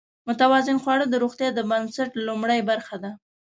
متوازن 0.27 0.77
خواړه 0.83 1.05
د 1.09 1.15
روغتیا 1.23 1.49
د 1.55 1.59
بنسټ 1.69 2.09
لومړۍ 2.27 2.59
برخه 2.69 2.95
ده. 3.03 3.11